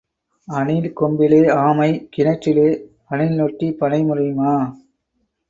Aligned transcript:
அணில் 0.47 0.93
கொம்பிலே 0.93 1.41
ஆமை 1.47 2.07
கிணற்றிலே, 2.17 2.67
அணில் 3.05 3.35
நொட்டிப் 3.35 3.77
பனை 3.77 4.01
முறியுமா? 4.03 4.53